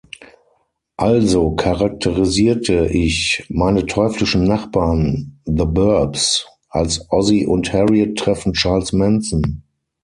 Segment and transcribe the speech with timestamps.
[0.97, 9.61] Also charakterisierte ich „Meine teuflischen Nachbarn (The ‚Burbs)“ als „Ozzie und Harriet treffen Charles Manson“.